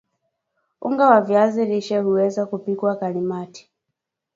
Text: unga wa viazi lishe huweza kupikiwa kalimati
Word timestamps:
unga 0.81 1.09
wa 1.09 1.21
viazi 1.21 1.65
lishe 1.65 1.97
huweza 1.99 2.45
kupikiwa 2.45 2.95
kalimati 2.95 3.71